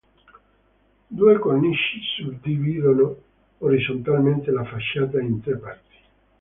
[1.09, 3.17] Due cornici suddividono
[3.59, 5.95] orizzontalmente la facciata in tre parti.